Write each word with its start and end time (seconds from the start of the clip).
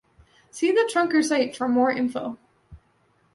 See 0.49 0.71
the 0.71 0.89
Trunker 0.91 1.23
Site 1.23 1.55
for 1.55 1.69
more 1.69 1.91
info. 1.91 2.39